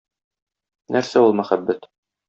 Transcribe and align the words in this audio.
Нәрсә 0.97 1.25
ул 1.29 1.39
мәхәббәт? 1.43 1.91